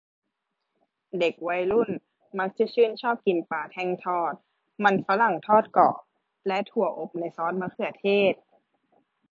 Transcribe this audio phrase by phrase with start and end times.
[1.19, 1.89] เด็กวัยรุ่น
[2.39, 4.33] มักจะชื่นชอบกินปลาแท่งทอด
[4.83, 5.99] มันฝรั่งทอดกรอบ
[6.47, 8.33] และถั่วอบในซอสมะเขือเทศ